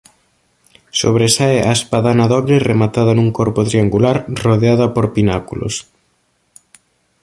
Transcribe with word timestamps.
Sobresae 1.01 1.57
a 1.69 1.73
espadana 1.77 2.25
dobre 2.33 2.57
rematada 2.69 3.11
nun 3.15 3.29
corpo 3.39 3.59
triangular 3.69 4.17
rodeada 4.43 4.85
por 4.95 5.05
pináculos. 5.15 5.75